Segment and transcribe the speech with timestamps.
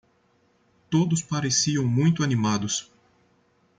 [0.89, 2.91] Todos pareciam muito animados.